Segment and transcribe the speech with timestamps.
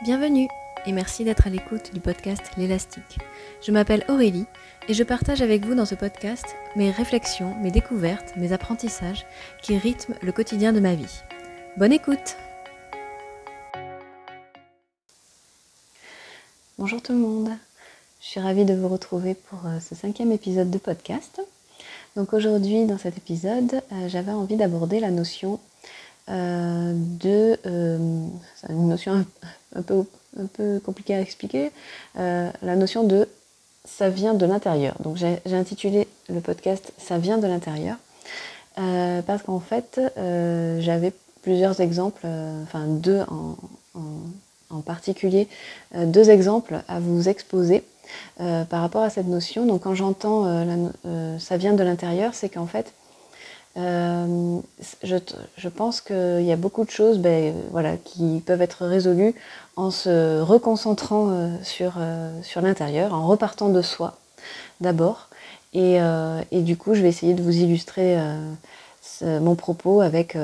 [0.00, 0.46] Bienvenue
[0.86, 3.18] et merci d'être à l'écoute du podcast L'élastique.
[3.60, 4.44] Je m'appelle Aurélie
[4.86, 6.44] et je partage avec vous dans ce podcast
[6.76, 9.26] mes réflexions, mes découvertes, mes apprentissages
[9.60, 11.22] qui rythment le quotidien de ma vie.
[11.78, 12.36] Bonne écoute
[16.78, 17.50] Bonjour tout le monde,
[18.20, 21.40] je suis ravie de vous retrouver pour euh, ce cinquième épisode de podcast.
[22.14, 25.58] Donc aujourd'hui dans cet épisode, euh, j'avais envie d'aborder la notion
[26.28, 27.58] euh, de...
[27.64, 29.26] une notion
[29.78, 31.70] un peu, compliqué à expliquer,
[32.18, 33.28] euh, la notion de
[33.84, 34.94] ça vient de l'intérieur.
[35.00, 37.96] Donc j'ai intitulé le podcast Ça vient de l'intérieur
[38.78, 42.26] euh, parce qu'en fait euh, j'avais plusieurs exemples,
[42.64, 43.22] enfin deux
[44.70, 45.48] en, particulier,
[45.94, 47.84] deux exemples à vous exposer.
[48.36, 50.44] par rapport à cette notion, donc quand j'entends
[51.38, 52.92] ça vient de l'intérieur, c'est qu'en fait,
[53.78, 54.60] euh,
[55.04, 59.34] je, pense qu'il y a beaucoup de choses ben, voilà, qui peuvent être résolues
[59.76, 64.16] en se reconcentrant euh, sur, euh, sur l'intérieur, en repartant de soi
[64.80, 65.28] d'abord.
[65.74, 66.00] Et,
[66.52, 68.16] du coup, je vais essayer de vous illustrer
[69.22, 70.36] mon propos avec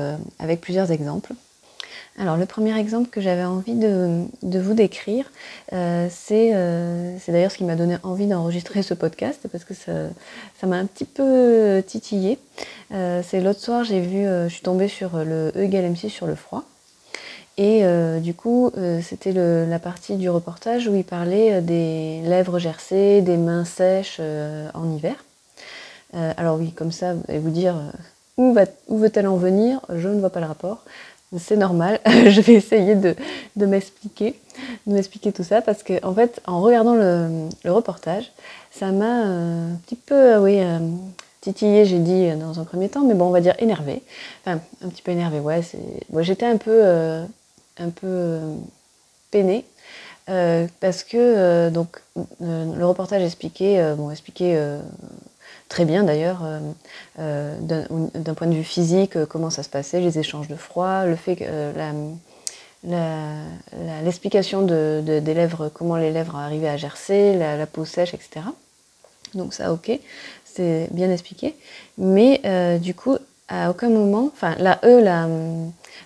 [0.60, 1.32] plusieurs exemples.
[2.16, 5.30] Alors le premier exemple que j'avais envie de, vous décrire,
[5.72, 10.66] euh, euh, c'est d'ailleurs ce qui m'a donné envie d'enregistrer ce podcast parce que ça
[10.66, 12.38] m'a un petit peu titillé.
[12.92, 16.26] Euh, c'est l'autre soir, j'ai vu, je suis tombée sur le E égale M6 sur
[16.26, 16.64] le froid.
[17.56, 17.84] Et
[18.20, 23.64] du coup, c'était la partie du reportage où il parlait des lèvres gercées, des mains
[23.64, 25.14] sèches en hiver.
[26.12, 27.76] alors oui, comme ça, vous dire
[28.36, 28.56] où,
[28.88, 29.80] où veut-elle en venir?
[29.94, 30.82] Je ne vois pas le rapport
[31.38, 32.00] c'est normal.
[32.06, 33.14] je vais essayer de,
[33.56, 34.38] m'expliquer,
[34.86, 38.32] de m'expliquer tout ça parce que en fait, en regardant le, reportage,
[38.70, 40.78] ça m'a euh, un petit peu, euh, oui, euh,
[41.40, 44.02] titillé, j'ai dit dans un premier temps, mais bon, on va dire énervé.
[44.44, 45.60] Enfin, un petit peu énervé, ouais.
[46.20, 46.82] j'étais un peu,
[47.78, 48.38] un peu
[49.30, 49.64] peinée.
[50.26, 52.00] parce que donc
[52.40, 54.58] le reportage expliquait, bon, expliquait
[55.68, 56.60] très bien d'ailleurs, euh,
[57.18, 57.58] euh,
[58.14, 61.16] d'un point de vue physique, euh, comment ça se passait, les échanges de froid, le
[61.16, 61.72] fait que
[64.04, 68.46] l'explication de, des lèvres, comment les lèvres arrivaient à gercer, la, peau sèche, etc.
[69.34, 69.90] Donc ça, ok,
[70.44, 71.54] c'est bien expliqué.
[71.98, 72.40] Mais
[72.78, 73.16] du coup,
[73.48, 75.26] à aucun moment, enfin là, eux, la,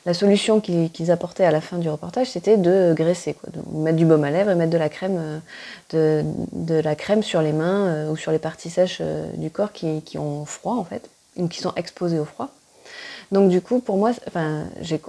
[0.07, 3.37] la solution qu'ils apportaient à la fin du reportage, c'était de graisser,
[3.73, 5.41] mettre du baume à lèvres et mettre de la crème,
[5.95, 10.19] euh, sur les mains euh, ou sur les parties sèches euh, du corps qui, qui,
[10.19, 12.51] ont froid en fait, ou qui sont exposées au froid.
[13.31, 14.65] Donc du coup, pour moi, enfin,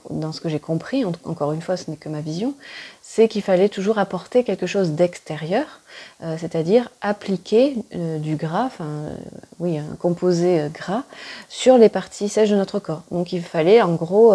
[0.10, 2.54] dans ce que j'ai compris, encore une fois, ce n'est que ma vision,
[3.02, 5.66] c'est qu'il fallait toujours apporter quelque chose d'extérieur,
[6.22, 9.16] euh, c'est-à-dire appliquer euh, du gras, euh,
[9.60, 11.04] oui, un composé gras,
[11.48, 13.04] sur les parties sèches de notre corps.
[13.10, 14.34] Donc il fallait en gros,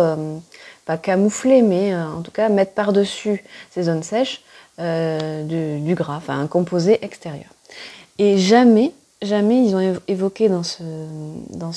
[0.87, 4.43] pas camoufler, mais en tout cas mettre par-dessus ces zones sèches
[4.79, 7.51] du, du gras, enfin un composé extérieur.
[8.19, 10.83] Et jamais jamais ils ont évoqué dans, ce,
[11.51, 11.73] dans,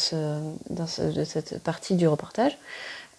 [0.69, 2.57] dans cette partie du reportage,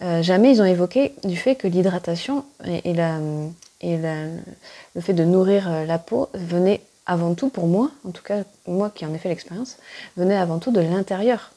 [0.01, 5.85] euh, jamais ils ont évoqué du fait que l'hydratation et le fait de nourrir euh,
[5.85, 9.29] la peau venait avant tout pour moi, en tout cas moi qui en ai fait
[9.29, 9.77] l'expérience,
[10.17, 11.53] venait avant tout de l'intérieur.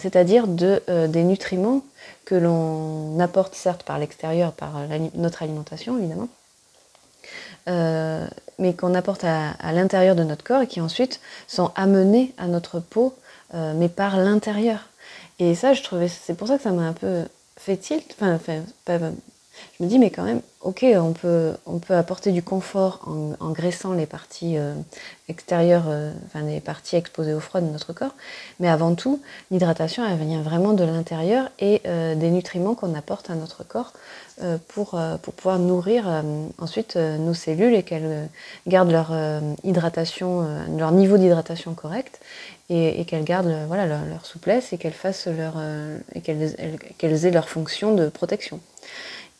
[0.00, 1.82] C'est-à-dire de, euh, des nutriments
[2.24, 4.72] que l'on apporte certes par l'extérieur, par
[5.14, 6.28] notre alimentation évidemment,
[7.68, 8.26] euh,
[8.58, 12.80] mais qu'on apporte à, l'intérieur de notre corps et qui ensuite sont amenés à notre
[12.80, 13.14] peau,
[13.54, 14.88] euh, mais par l'intérieur.
[15.38, 17.24] Et ça, je trouvais, c'est pour ça que ça m'a un peu
[17.56, 18.16] fait tilt.
[18.20, 18.38] Enfin,
[19.78, 23.00] je me dis, mais quand même, ok, on peut, on peut apporter du confort
[23.40, 24.74] en, graissant les parties euh,
[25.28, 25.84] extérieures,
[26.26, 28.14] enfin les parties exposées au froid de notre corps,
[28.60, 29.20] mais avant tout,
[29.50, 33.92] l'hydratation, elle vient vraiment de l'intérieur et des nutriments qu'on apporte à notre corps
[34.40, 36.22] euh, pour, euh, pour pouvoir nourrir euh,
[36.56, 38.28] ensuite nos cellules et qu'elles
[38.66, 39.12] gardent leur
[39.62, 40.46] hydratation,
[40.78, 42.18] leur niveau d'hydratation correct
[42.70, 45.54] et, qu'elles gardent voilà, leur, souplesse et qu'elles fassent leur
[46.14, 48.60] et qu'elles aient leur fonction de protection.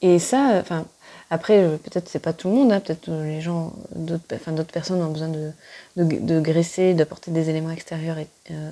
[0.02, 0.84] Et ça, enfin,
[1.30, 5.10] après, peut-être c'est pas tout le monde, hein, peut-être les gens, d'autres enfin, personnes ont
[5.10, 5.52] besoin de,
[5.96, 8.26] de, graisser, d'apporter des éléments extérieurs, et,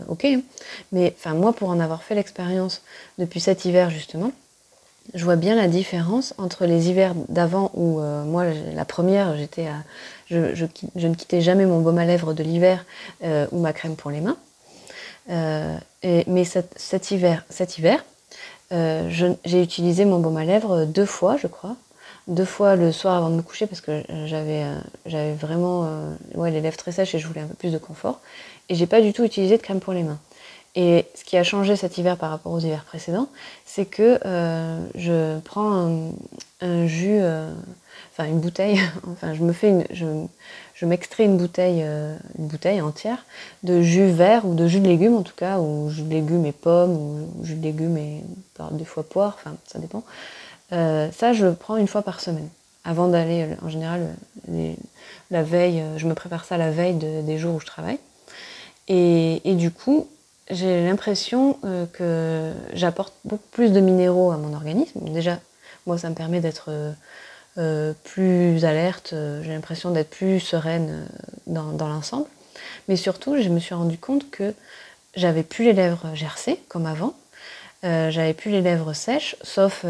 [0.09, 0.27] ok.
[0.93, 2.82] Mais enfin, moi, pour en avoir fait l'expérience
[3.19, 4.32] depuis cet hiver justement,
[5.15, 8.44] je vois bien la différence entre les hivers d'avant où euh, moi
[8.75, 9.67] la première j'étais
[10.31, 12.85] je, ne quittais jamais mon baume à lèvres de l'hiver
[13.25, 14.37] euh, ou ma crème pour les mains
[15.31, 18.05] euh, mais cet, hiver cet hiver
[18.71, 21.77] j'ai utilisé mon baume à lèvres deux fois je crois.
[22.29, 24.65] Deux fois le soir avant de me coucher parce que j'avais
[25.07, 25.89] j'avais vraiment
[26.35, 28.21] ouais, les lèvres très sèches et je voulais un peu plus de confort.
[28.69, 30.21] Et j'ai pas du tout utilisé de crème pour les mains.
[30.77, 33.29] Et ce qui a changé cet hiver par rapport aux hivers précédents,
[33.65, 36.13] c'est que euh, je prends
[36.61, 37.53] un, jus, euh,
[38.13, 38.81] enfin une bouteille,
[39.11, 40.29] enfin je me fais une,
[40.81, 43.25] je m'extrais une bouteille, euh, une bouteille entière
[43.62, 46.47] de jus vert ou de jus de légumes en tout cas, ou jus de légumes
[46.47, 48.25] et pommes, ou jus de légumes et
[48.73, 50.03] des fois poire, enfin ça dépend.
[50.71, 52.49] ça, je prends une fois par semaine.
[52.85, 54.15] Avant d'aller, en général,
[55.31, 57.99] la veille, je me prépare ça la veille des jours où je travaille.
[58.93, 60.09] Et, du coup,
[60.50, 64.99] j'ai l'impression euh, que j'apporte beaucoup plus de minéraux à mon organisme.
[65.11, 65.38] Déjà,
[65.87, 66.71] moi, ça me permet d'être
[67.58, 71.06] euh, euh, plus alerte, j'ai l'impression d'être plus sereine
[71.47, 72.26] dans, l'ensemble.
[72.88, 74.55] Mais surtout, je me suis rendu compte que
[75.17, 77.14] j'avais plus les lèvres gercées comme avant.
[77.82, 79.85] j'avais plus les lèvres sèches, sauf,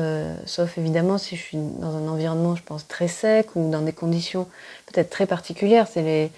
[0.47, 3.93] sauf évidemment si je suis dans un environnement, je pense, très sec ou dans des
[3.93, 4.47] conditions
[4.87, 5.87] peut-être très particulières.
[5.93, 6.31] C'est les,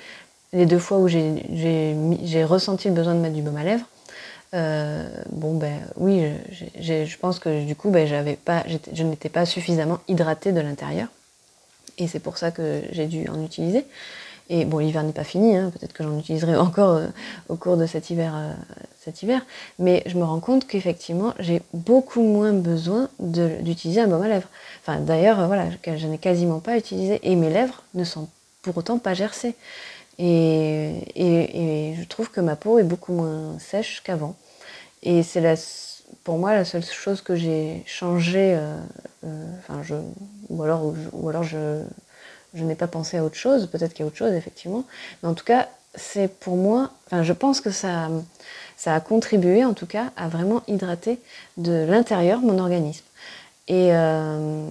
[0.52, 3.86] les deux fois où j'ai ressenti le besoin de mettre du baume à lèvres.
[4.54, 6.26] Euh, bon ben oui,
[6.78, 11.08] je pense que du coup ben, je n'étais pas suffisamment hydratée de l'intérieur
[11.98, 13.84] et c'est pour ça que j'ai dû en utiliser.
[14.50, 17.06] Et bon, l'hiver n'est pas fini, hein, peut-être que j'en utiliserai encore euh,
[17.48, 18.52] au cours de cet hiver, euh,
[19.00, 19.40] cet hiver,
[19.78, 24.48] mais je me rends compte qu'effectivement j'ai beaucoup moins besoin d'utiliser un baume à lèvres.
[24.82, 28.28] Enfin d'ailleurs, voilà, je n'ai quasiment pas utilisé et mes lèvres ne sont
[28.62, 29.54] pour autant pas gercées.
[30.18, 34.36] Et, je trouve que ma peau est beaucoup moins sèche qu'avant.
[35.02, 35.42] Et c'est
[36.24, 38.76] pour moi la seule chose que j'ai changé, euh,
[39.24, 39.94] euh, enfin je,
[40.48, 40.94] ou alors,
[41.28, 41.82] alors je,
[42.54, 44.84] je n'ai pas pensé à autre chose, peut-être qu'il y a autre chose effectivement,
[45.22, 48.08] mais en tout cas c'est pour moi, enfin je pense que ça,
[48.76, 51.18] ça a contribué en tout cas à vraiment hydrater
[51.56, 53.04] de l'intérieur mon organisme.
[53.68, 54.68] Et, euh,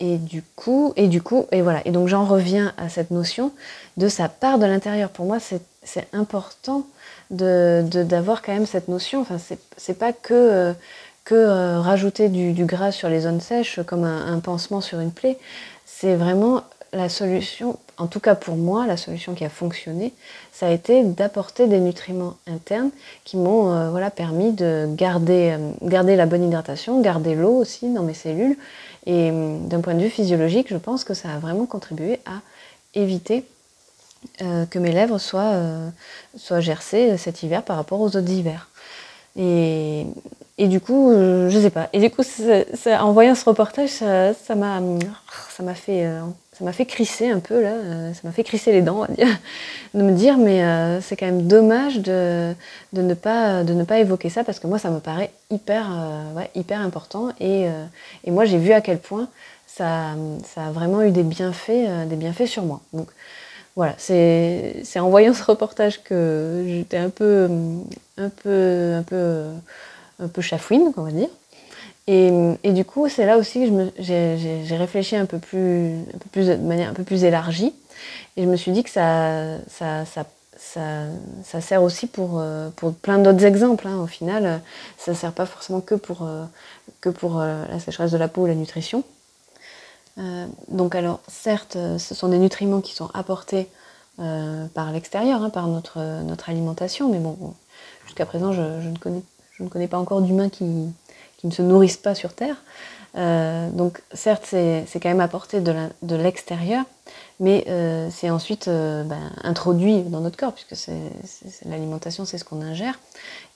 [0.00, 1.80] et du coup, et du coup, et voilà.
[1.86, 3.52] Et donc j'en reviens à cette notion
[3.96, 5.10] de sa part de l'intérieur.
[5.10, 5.62] Pour moi, c'est
[6.12, 6.86] important
[7.30, 9.20] de d'avoir quand même cette notion.
[9.20, 9.36] Enfin,
[9.76, 10.72] c'est pas que euh,
[11.24, 15.38] que euh, rajouter du, gras sur les zones sèches comme un, pansement sur une plaie.
[15.86, 16.62] C'est vraiment
[16.92, 20.12] la solution, en tout cas pour moi, la solution qui a fonctionné,
[20.52, 22.90] ça a été d'apporter des nutriments internes
[23.24, 28.02] qui m'ont euh, voilà, permis de garder, garder la bonne hydratation, garder l'eau aussi dans
[28.02, 28.56] mes cellules
[29.06, 32.40] et d'un point de vue physiologique, je pense que ça a vraiment contribué à
[32.94, 33.44] éviter
[34.40, 35.88] euh, que mes lèvres soient, euh,
[36.36, 38.68] soient gercées cet hiver par rapport aux autres hivers.
[39.36, 40.06] Et,
[40.58, 41.88] et du coup, euh, je sais pas.
[41.92, 42.22] Et du coup,
[42.86, 44.80] en voyant ce reportage, ça m'a
[45.50, 46.06] ça fait
[46.58, 47.74] ça m'a fait crisser un peu là,
[48.14, 49.28] ça m'a fait crisser les dents, on va dire,
[49.94, 50.62] de me dire mais
[51.02, 52.54] c'est quand même dommage de,
[52.92, 55.90] de, ne pas de ne pas évoquer ça parce que moi ça me paraît hyper
[56.36, 57.66] ouais, hyper important et,
[58.24, 59.28] et moi j'ai vu à quel point
[59.66, 60.14] ça,
[60.54, 62.80] ça a vraiment eu des bienfaits des bienfaits sur moi.
[62.92, 63.08] Donc
[63.74, 67.48] voilà, c'est en voyant ce reportage que j'étais un peu,
[68.18, 69.44] un peu, un peu,
[70.20, 71.28] un peu chafouine, on va dire.
[72.06, 72.30] Et,
[72.64, 76.46] et du coup, c'est là aussi que j'ai réfléchi un peu plus, un peu plus
[76.48, 77.72] de manière un peu plus élargie,
[78.36, 80.26] et je me suis dit que ça, ça, ça,
[80.58, 81.04] ça,
[81.44, 82.42] ça sert aussi pour,
[82.76, 83.86] pour plein d'autres exemples.
[83.86, 84.00] Hein.
[84.02, 84.60] Au final,
[84.98, 86.28] ça ne sert pas forcément que pour,
[87.00, 89.04] que pour la sécheresse de la peau ou la nutrition.
[90.18, 93.68] Euh, donc alors certes, euh, ce sont des nutriments qui sont apportés
[94.18, 97.54] euh, par l'extérieur, hein, par notre, notre alimentation, mais bon,
[98.04, 99.22] jusqu'à présent, je, ne connais,
[99.52, 100.66] je ne connais pas encore d'humains qui,
[101.38, 102.56] qui, ne se nourrissent pas sur Terre.
[103.14, 106.84] donc certes, c'est quand même apporté de l'extérieur,
[107.40, 107.64] mais
[108.10, 110.90] c'est ensuite ben, introduit dans notre corps, puisque
[111.64, 113.00] l'alimentation, c'est ce qu'on ingère,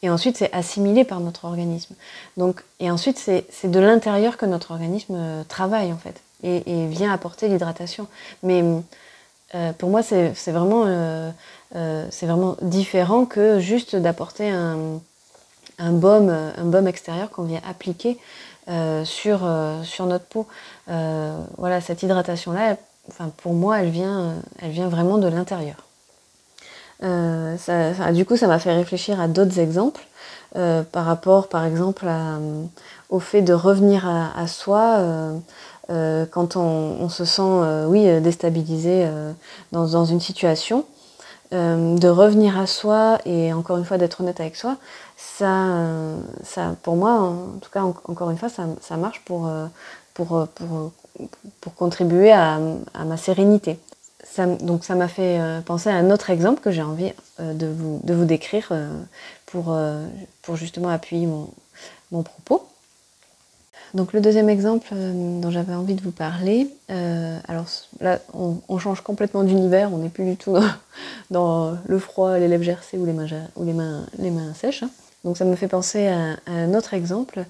[0.02, 1.94] et ensuite c'est assimilé par notre organisme.
[2.38, 7.48] Donc, et ensuite, c'est de l'intérieur que notre organisme travaille, en fait et, vient apporter
[7.48, 8.06] l'hydratation.
[8.42, 8.62] Mais
[9.54, 11.30] euh, pour moi, c'est vraiment, euh,
[11.76, 15.00] euh, vraiment différent que juste d'apporter un,
[15.78, 18.18] baume, un baume extérieur qu'on vient appliquer
[19.04, 19.48] sur,
[19.84, 20.46] sur notre peau.
[20.86, 22.76] voilà, cette hydratation-là,
[23.08, 25.76] enfin, pour moi, elle vient, elle vient vraiment de l'intérieur.
[27.00, 30.04] du coup, ça m'a fait réfléchir à d'autres exemples
[30.54, 32.08] par rapport, par exemple,
[33.10, 35.32] au fait de revenir à soi
[35.88, 39.08] euh, quand on, se sent euh, oui, euh, déstabilisé
[39.72, 40.84] dans, une situation,
[41.52, 44.76] de revenir à soi et encore une fois d'être honnête avec soi,
[45.16, 45.84] ça,
[46.42, 49.48] ça, pour moi, en tout cas, encore une fois, ça, marche pour,
[50.14, 50.92] pour, pour,
[51.60, 52.58] pour contribuer à,
[53.04, 53.78] ma sérénité.
[54.60, 58.12] Donc ça m'a fait penser à un autre exemple que j'ai envie de, vous, de
[58.12, 58.72] vous décrire
[59.46, 59.78] pour,
[60.42, 61.48] pour justement appuyer mon,
[62.10, 62.66] mon propos.
[63.94, 67.66] Donc le deuxième exemple euh, dont j'avais envie de vous parler, euh, alors
[68.00, 70.56] là on, change complètement d'univers, on n'est plus du tout
[71.30, 73.26] dans, le froid, les lèvres gercées ou les mains,
[73.56, 74.82] ou les mains, les mains sèches.
[74.82, 74.90] Hein.
[75.24, 77.44] Donc ça me fait penser à, un autre exemple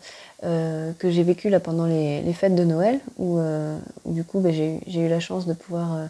[0.45, 3.39] euh, que j'ai vécu là pendant les, fêtes de Noël, où,
[4.07, 6.09] du coup ben, j'ai eu la chance de pouvoir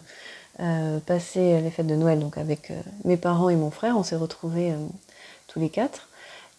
[1.05, 2.71] passer les fêtes de Noël donc avec
[3.03, 3.97] mes parents et mon frère.
[3.97, 4.73] On s'est retrouvés
[5.47, 6.07] tous les quatre.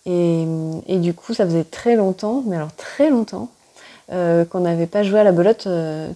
[0.04, 0.46] Et,
[0.86, 3.50] et, du coup, ça faisait très longtemps, mais alors très longtemps,
[4.08, 5.68] qu'on n'avait pas joué à la belote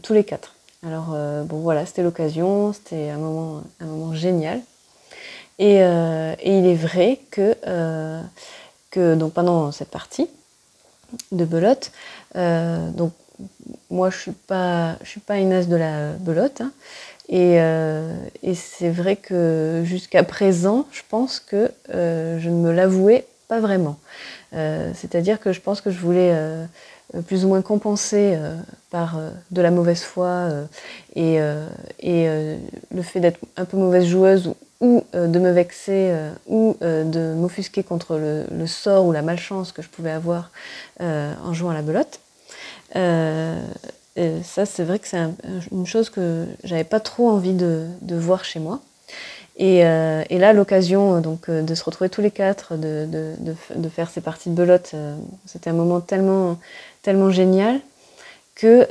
[0.03, 0.55] tous les quatre.
[0.85, 4.61] Alors bon voilà, c'était l'occasion, c'était un moment, un moment génial.
[5.63, 8.21] Euh, et, il est vrai que, euh,
[8.91, 10.29] que donc pendant cette partie
[11.31, 11.93] de belote,
[12.37, 13.13] euh, donc
[13.91, 16.73] moi je suis pas je suis pas une as de la belote hein,
[17.29, 17.57] et,
[18.43, 23.99] et c'est vrai que jusqu'à présent je pense que je ne me l'avouais pas vraiment.
[24.53, 26.33] C'est-à-dire que je pense que je voulais
[27.27, 28.39] plus ou moins compenser
[28.91, 29.19] par
[29.51, 30.49] de la mauvaise foi
[31.15, 36.77] et, le fait d'être un peu mauvaise joueuse ou euh, de me vexer euh, ou
[36.83, 40.51] euh, de m'offusquer contre le, sort ou la malchance que je pouvais avoir
[41.01, 42.21] en jouant à la belote.
[42.95, 45.19] Ça, c'est vrai que c'est
[45.71, 48.81] une chose que j'avais pas trop envie de, voir chez moi.
[49.57, 54.55] Et, là, l'occasion donc de se retrouver tous les quatre, de faire ces parties de
[54.55, 54.95] belote,
[55.47, 56.59] c'était un moment tellement,
[57.03, 57.81] tellement génial
[58.55, 58.87] que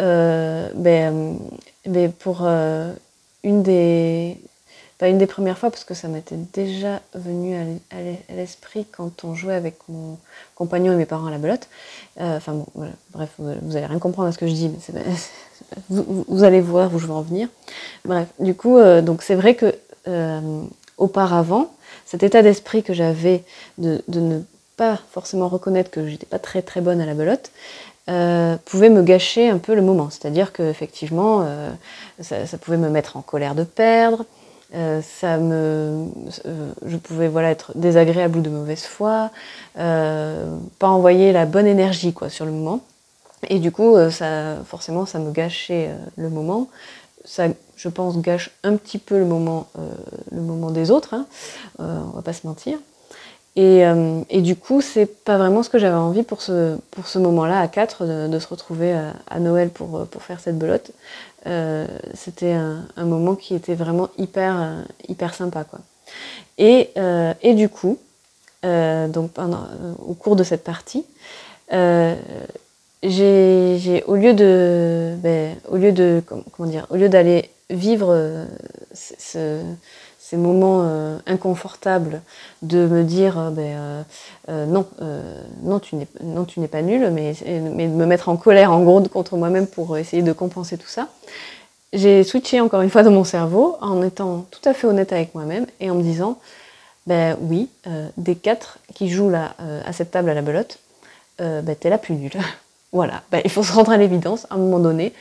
[0.75, 1.37] ben,
[1.85, 2.41] ben, pour
[3.43, 4.37] une des,
[5.09, 7.55] une des premières fois parce que ça m'était déjà venu
[7.91, 10.17] à l'esprit quand on jouait avec mon
[10.55, 11.67] compagnon et mes parents à la belote.
[12.19, 12.67] Euh, enfin bon,
[13.11, 15.01] bref, vous, allez rien comprendre à ce que je dis, mais
[15.89, 17.47] vous, allez voir où je veux en venir.
[18.05, 19.73] Bref, du coup, euh, donc c'est vrai que
[20.07, 20.61] euh,
[20.97, 21.73] auparavant,
[22.05, 23.43] cet état d'esprit que j'avais
[23.77, 24.41] de, ne
[24.77, 27.51] pas forcément reconnaître que j'étais pas très très bonne à la belote,
[28.65, 30.09] pouvait me gâcher un peu le moment.
[30.09, 31.45] C'est-à-dire qu'effectivement,
[32.19, 34.25] ça, ça, pouvait me mettre en colère de perdre,
[34.73, 36.07] euh, ça me,
[36.45, 39.29] euh, je pouvais voilà être désagréable ou de mauvaise foi,
[39.77, 40.45] euh,
[40.79, 42.79] pas envoyer la bonne énergie quoi sur le moment.
[43.49, 46.67] Et du coup, ça, forcément, ça me gâchait le moment.
[47.25, 49.67] Ça, je pense, gâche un petit peu le moment,
[50.31, 51.15] le moment des autres.
[51.15, 51.25] Hein.
[51.79, 52.77] on va pas se mentir.
[53.57, 53.83] Et,
[54.29, 57.59] et, du coup, c'est pas vraiment ce que j'avais envie pour ce, pour ce moment-là,
[57.59, 58.97] à quatre, de, se retrouver
[59.29, 60.93] à, Noël pour, pour faire cette belote.
[61.47, 65.63] Euh, c'était un, moment qui était vraiment hyper, euh, hyper sympa.
[65.63, 65.79] Quoi.
[66.57, 67.97] Et, euh, et du coup,
[68.63, 69.31] donc
[70.05, 71.03] au cours de cette partie,
[71.71, 72.17] j'ai,
[74.05, 78.45] au lieu de, ben, au lieu de, comment dire, au lieu d'aller vivre
[78.93, 79.63] ce,
[80.31, 82.21] ces moments euh, inconfortables
[82.61, 84.05] de me dire euh, ben,
[84.47, 84.87] euh, non,
[85.61, 88.81] non, tu n'es, non, tu n'es pas nul, mais, de me mettre en colère, en
[88.81, 91.09] gros, contre moi-même pour essayer de compenser tout ça.
[91.91, 95.35] J'ai switché encore une fois dans mon cerveau en étant tout à fait honnête avec
[95.35, 96.39] moi-même et en me disant
[97.07, 97.67] ben oui,
[98.15, 100.79] des quatre qui jouent là à cette table à la belote,
[101.39, 102.31] ben, t'es la plus nulle.
[102.93, 105.11] voilà, ben, il faut se rendre à l'évidence à un moment donné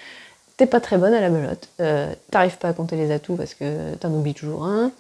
[0.66, 3.94] pas très bonne à la belote, euh, t'arrives pas à compter les atouts parce que
[3.94, 4.92] t'en oublies toujours un,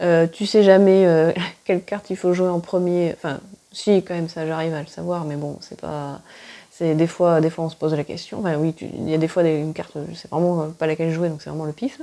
[0.00, 1.32] euh, tu sais jamais euh,
[1.64, 3.40] quelle carte il faut jouer en premier, enfin
[3.72, 6.20] si quand même ça j'arrive à le savoir, mais bon c'est pas,
[6.70, 9.18] c'est des fois, des fois on se pose la question, enfin oui il y a
[9.18, 12.00] des fois une carte je sais vraiment pas laquelle jouer donc c'est vraiment le pif.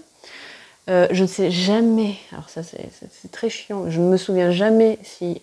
[0.88, 5.42] je ne sais jamais, alors ça c'est très chiant, je ne me souviens jamais si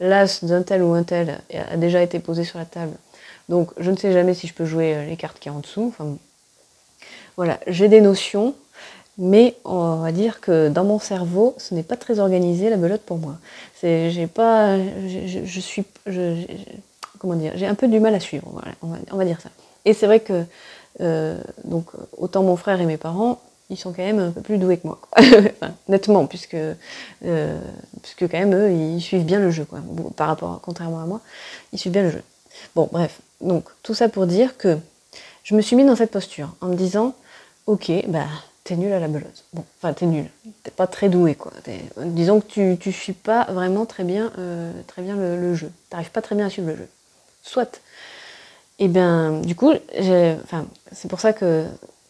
[0.00, 2.92] l'as d'un tel ou un tel a déjà été posé sur la table.
[3.48, 5.94] Donc je ne sais jamais si je peux jouer les cartes qui y en dessous.
[5.96, 6.16] Enfin,
[7.36, 8.54] voilà, j'ai des notions,
[9.18, 13.02] mais on va dire que dans mon cerveau, ce n'est pas très organisé la belote
[13.02, 13.36] pour moi.
[13.74, 15.84] C'est, j'ai pas, je, suis,
[17.18, 18.48] comment dire, j'ai un peu du mal à suivre.
[18.52, 19.50] Voilà, on, va, dire ça.
[19.84, 20.44] Et c'est vrai que
[21.00, 21.86] euh, donc
[22.16, 24.86] autant mon frère et mes parents, ils sont quand même un peu plus doués que
[24.86, 25.00] moi,
[25.88, 26.56] nettement, puisque
[27.24, 27.60] euh,
[28.02, 29.66] puisque quand même eux, ils suivent bien le jeu,
[30.16, 31.20] par rapport, contrairement à moi,
[31.72, 32.22] ils suivent bien le jeu.
[32.74, 34.78] Bon, bref, donc tout ça pour dire que
[35.46, 37.14] je me suis mis dans cette posture en me disant
[37.66, 38.26] ok, bah,
[38.64, 39.44] t'es nul à la belote.
[39.52, 40.26] Bon, enfin, t'es nul.
[40.64, 41.52] T'es pas très doué, quoi.
[41.98, 45.70] Disons que tu, tu suis pas vraiment très bien, euh, très bien le, jeu.
[45.88, 46.88] T'arrives pas très bien à suivre le jeu.
[47.44, 47.80] Soit.
[48.80, 49.72] Et eh bien, du coup,
[50.42, 51.64] enfin, c'est pour ça que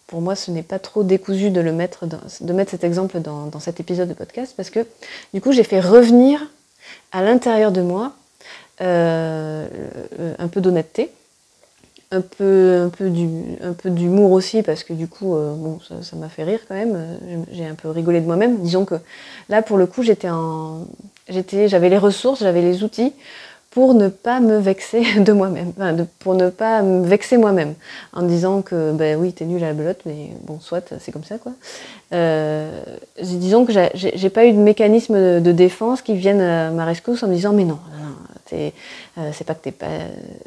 [0.07, 3.61] pour moi, ce n'est pas trop décousu de le mettre, de mettre cet exemple dans,
[3.61, 4.85] cet épisode de podcast, parce que
[5.35, 6.40] du coup, j'ai fait revenir
[7.12, 8.14] à l'intérieur de moi
[8.81, 9.69] euh,
[10.38, 11.12] un peu d'honnêteté,
[12.11, 12.91] un peu,
[13.85, 15.55] d'humour aussi, parce que du coup, euh,
[16.03, 17.19] ça, m'a fait rire quand même.
[17.51, 18.59] J'ai un peu rigolé de moi-même.
[18.59, 18.97] Disons que
[19.49, 20.87] là, pour le coup, j'étais en,
[21.29, 23.13] j'avais les ressources, j'avais les outils
[23.77, 25.75] pour ne pas me vexer de moi-même,
[26.21, 27.75] pour ne pas me vexer moi-même,
[28.15, 31.25] en disant que, ben oui, t'es nul à la belote, mais bon, soit, c'est comme
[31.25, 31.53] ça, quoi.
[32.15, 32.83] Euh,
[33.21, 37.29] disons que j'ai, pas eu de mécanisme de, défense qui vienne à ma rescousse en
[37.29, 38.15] me disant, mais non, non
[38.50, 39.87] c'est pas que t'es pas.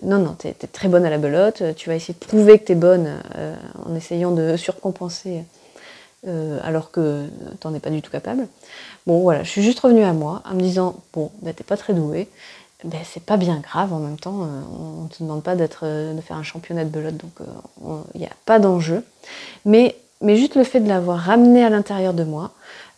[0.03, 1.63] Non, non, t'es es très bonne à la belote.
[1.75, 3.21] Tu vas essayer de prouver que t'es bonne
[3.85, 5.43] en essayant de surcompenser
[6.63, 7.25] alors que
[7.59, 8.47] t'en es pas du tout capable.
[9.07, 11.77] Bon, voilà, je suis juste revenue à moi en me disant bon, ben, t'es pas
[11.77, 12.27] très douée
[12.85, 14.43] ben, c'est pas bien grave en même temps.
[14.43, 17.31] Euh, on ne te demande pas d'être, euh, de faire un championnat de belote, donc
[17.39, 19.03] il euh, n'y a pas d'enjeu.
[19.65, 22.51] Mais, mais juste le fait de l'avoir ramené à l'intérieur de moi,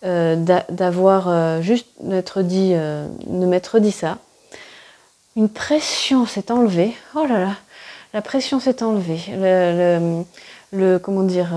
[0.03, 4.17] d'avoir juste m'être dit, de m'être dit ça,
[5.35, 6.93] une pression s'est enlevée.
[7.15, 7.55] Oh là là,
[8.13, 9.21] la pression s'est enlevée.
[9.29, 10.23] Le,
[10.73, 11.49] le, comment dire,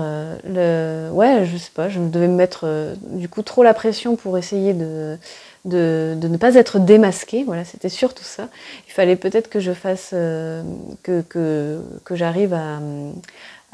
[0.45, 4.37] le, ouais, je sais pas, je devais me mettre du coup trop la pression pour
[4.37, 5.17] essayer de
[5.65, 7.43] de, ne pas être démasqué.
[7.43, 8.47] Voilà, c'était surtout ça.
[8.87, 10.63] Il fallait peut-être que je fasse, euh,
[11.03, 12.79] que, que, que j'arrive à,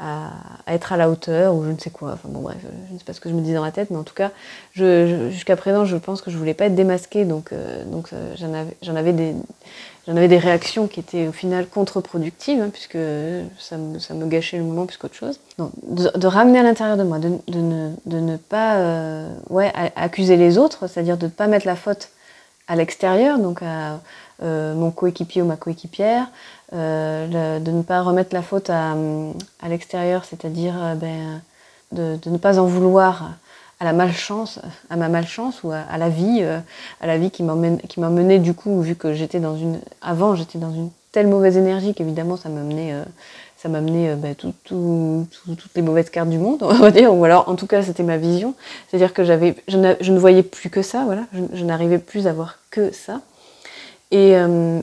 [0.02, 0.30] à,
[0.66, 2.12] être à la hauteur ou je ne sais quoi.
[2.14, 2.56] Enfin bon, bref,
[2.88, 4.14] je ne sais pas ce que je me dis dans la tête, mais en tout
[4.14, 4.30] cas,
[4.74, 10.28] jusqu'à présent, je pense que je voulais pas être démasquée, donc, euh, euh, j'en avais,
[10.28, 12.98] des réactions qui étaient au final contre-productives, hein, puisque
[13.58, 15.38] ça me, gâchait le moment plus qu'autre chose.
[15.58, 19.28] de, ramener à l'intérieur de moi, de, ne, ne, pas euh,
[19.94, 22.08] accuser les autres, c'est-à-dire de ne pas mettre la faute
[22.66, 24.00] à l'extérieur, donc à
[24.40, 26.26] mon coéquipier ou ma coéquipière,
[26.74, 28.94] euh, de ne pas remettre la faute à,
[29.62, 31.40] à l'extérieur, c'est-à-dire ben,
[31.92, 33.32] de, ne pas en vouloir
[33.80, 34.60] à la malchance,
[34.90, 36.58] à ma malchance ou à, la vie, euh,
[37.00, 40.58] à la vie qui m'a mené du coup, vu que j'étais dans une, avant j'étais
[40.58, 43.02] dans une telle mauvaise énergie qu'évidemment ça m'a mené, euh,
[43.56, 47.54] ça euh, bah, toutes les mauvaises cartes du monde, on va dire, ou alors en
[47.54, 48.54] tout cas c'était ma vision,
[48.88, 52.58] c'est-à-dire que j'avais, je, ne voyais plus que ça, voilà, je, n'arrivais plus à voir
[52.70, 53.20] que ça.
[54.12, 54.34] Et,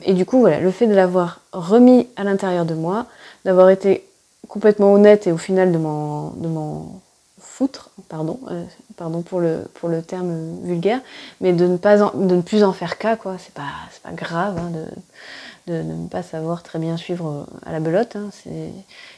[0.04, 3.06] et, du coup, voilà, le fait de l'avoir remis à l'intérieur de moi,
[3.44, 4.04] d'avoir été
[4.48, 7.00] complètement honnête et au final de m'en
[7.60, 8.64] foutre, pardon, euh,
[8.96, 11.00] pardon pour le, pour le terme vulgaire,
[11.42, 13.36] mais de ne, pas de ne plus en faire cas, quoi.
[13.38, 13.68] C'est pas,
[14.02, 14.70] pas grave hein,
[15.66, 18.16] de, de, ne pas savoir très bien suivre à la belote.
[18.46, 18.70] Il hein.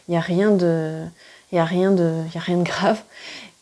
[0.09, 1.05] n'y a rien de.
[1.53, 1.65] A, de, a
[2.41, 3.01] rien de grave.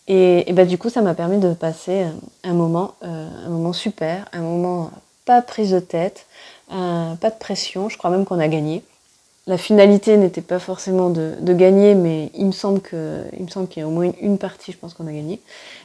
[0.09, 2.07] Et, bah, du coup, ça m'a permis de passer
[2.42, 4.90] un moment, euh, un moment super, un moment
[5.31, 6.27] pas prise de tête,
[6.69, 7.88] pas de pression.
[7.88, 8.83] Je crois même qu'on a gagné
[9.51, 13.83] la finalité n'était pas forcément de, gagner, mais il me semble que, il qu'il y
[13.83, 15.40] a au moins une, partie, je pense qu'on a gagné.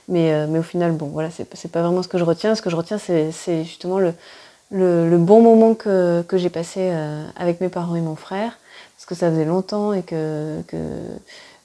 [0.08, 2.54] Mais, euh, au final, bon, voilà, c'est pas vraiment ce que je retiens.
[2.54, 7.70] Ce que je retiens, c'est justement le, bon moment que, j'ai passé euh, avec mes
[7.70, 8.60] parents et mon frère,
[8.96, 10.62] parce que ça faisait longtemps et que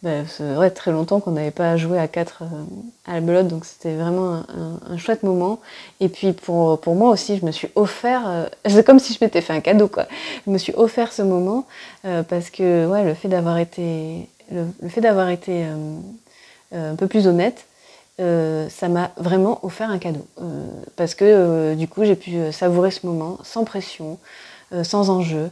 [0.02, 2.64] bah, c'est vrai très longtemps qu'on n'avait pas joué à quatre euh,
[3.06, 4.42] à la belote, donc c'était vraiment
[4.88, 5.60] un, chouette moment.
[6.00, 9.18] Et puis pour, pour moi aussi, je me suis offert, euh, c'est comme si je
[9.20, 10.06] m'étais fait un cadeau quoi.
[10.46, 11.66] Je me suis offert ce moment
[12.06, 15.66] euh, parce que ouais, le fait d'avoir été, le, fait d'avoir été
[16.72, 17.66] un peu plus honnête,
[18.18, 20.26] ça m'a vraiment offert un cadeau.
[20.96, 24.18] parce que du coup, j'ai pu savourer ce moment sans pression,
[24.82, 25.50] sans enjeu.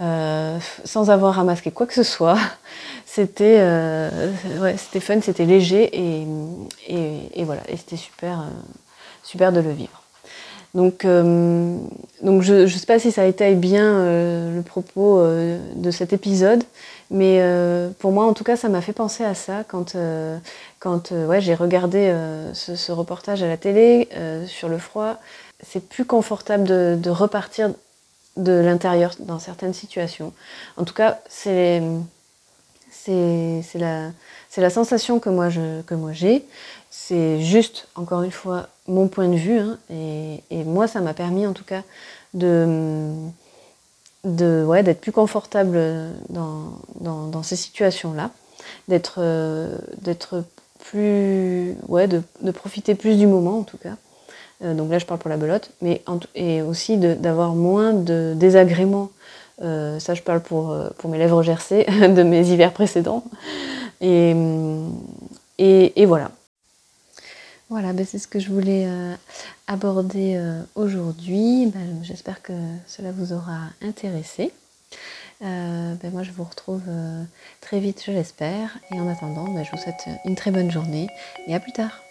[0.00, 2.38] Euh, sans avoir à masquer quoi que ce soit.
[3.06, 6.26] C'était euh, ouais, fun, c'était léger et,
[6.88, 8.50] et, voilà, et c'était super, euh,
[9.22, 10.02] super de le vivre.
[10.74, 16.64] Donc, donc je ne sais pas si ça été bien le propos de cet épisode,
[17.12, 17.40] mais
[18.00, 19.94] pour moi, en tout cas, ça m'a fait penser à ça quand,
[20.80, 22.12] quand ouais, j'ai regardé
[22.54, 24.08] ce, ce, reportage à la télé
[24.48, 25.20] sur le froid.
[25.64, 27.70] C'est plus confortable de, de repartir
[28.36, 30.32] de l'intérieur dans certaines situations.
[30.76, 31.82] En tout cas, c'est
[33.74, 34.10] la,
[34.56, 35.48] la sensation que moi
[36.12, 36.44] j'ai.
[36.90, 39.58] C'est juste, encore une fois, mon point de vue.
[39.58, 41.82] Hein, et, moi, ça m'a permis en tout cas
[42.34, 43.12] de,
[44.24, 45.78] de ouais, d'être plus confortable
[46.30, 48.30] dans, dans, ces situations-là,
[48.88, 49.20] d'être
[50.00, 50.44] d'être
[50.78, 53.96] plus ouais, de, de profiter plus du moment en tout cas.
[54.62, 56.02] Euh, donc là je parle pour la belote, mais
[56.34, 59.10] et aussi d'avoir moins de désagréments.
[59.62, 63.24] Euh, ça je parle pour, euh, pour mes lèvres gercées de mes hivers précédents.
[64.00, 64.34] Et,
[65.58, 66.30] et, voilà.
[67.70, 68.86] Voilà, ben c'est ce que je voulais
[69.66, 70.38] aborder
[70.74, 71.66] aujourd'hui.
[71.66, 72.52] Ben, j'espère que
[72.86, 74.52] cela vous aura intéressé.
[75.40, 76.82] ben moi, je vous retrouve
[77.62, 78.76] très vite, je l'espère.
[78.94, 81.08] Et en attendant, ben, je vous souhaite une très bonne journée
[81.46, 82.03] et à plus tard.